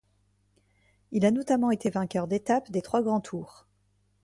Il 1.11 1.25
a 1.25 1.29
notamment 1.29 1.69
été 1.69 1.91
vainqueur 1.91 2.27
d'étapes 2.27 2.71
des 2.71 2.81
trois 2.81 3.03
grands 3.03 3.21
tours. 3.21 3.67